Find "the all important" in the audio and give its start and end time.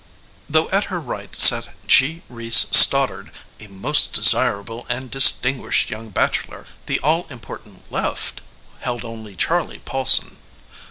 6.87-7.83